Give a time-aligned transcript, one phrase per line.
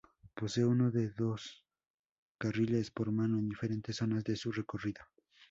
[0.37, 1.41] Posee uno o dos
[2.41, 5.03] carriles por mano en diferentes zonas de su recorrido.